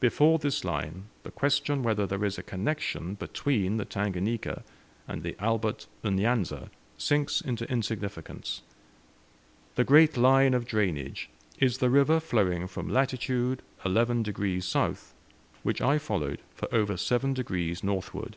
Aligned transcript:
Before 0.00 0.36
this 0.40 0.64
line 0.64 1.04
the 1.22 1.30
question 1.30 1.84
whether 1.84 2.04
there 2.04 2.24
is 2.24 2.38
a 2.38 2.42
connection 2.42 3.14
between 3.14 3.76
the 3.76 3.84
Tanganika 3.84 4.64
and 5.06 5.22
the 5.22 5.36
Albert 5.38 5.86
N'Yanza 6.02 6.70
sinks 6.98 7.40
into 7.40 7.70
insignificance. 7.70 8.62
The 9.76 9.84
great 9.84 10.16
line 10.16 10.54
of 10.54 10.66
drainage 10.66 11.30
is 11.60 11.78
the 11.78 11.88
river 11.88 12.18
flowing 12.18 12.66
from 12.66 12.88
latitude 12.88 13.62
11 13.84 14.24
degrees 14.24 14.66
south, 14.66 15.14
which 15.62 15.80
I 15.80 15.98
followed 15.98 16.40
for 16.52 16.66
over 16.74 16.96
seven 16.96 17.32
degrees 17.32 17.84
northward. 17.84 18.36